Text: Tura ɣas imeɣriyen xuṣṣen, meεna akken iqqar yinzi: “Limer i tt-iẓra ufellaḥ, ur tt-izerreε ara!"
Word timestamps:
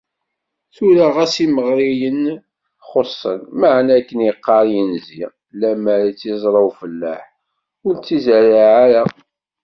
Tura 0.75 1.05
ɣas 1.15 1.35
imeɣriyen 1.45 2.21
xuṣṣen, 2.89 3.39
meεna 3.59 3.93
akken 3.99 4.19
iqqar 4.31 4.63
yinzi: 4.73 5.25
“Limer 5.59 5.99
i 6.09 6.11
tt-iẓra 6.13 6.61
ufellaḥ, 6.69 7.21
ur 7.85 7.93
tt-izerreε 7.95 8.67
ara!" 8.83 9.01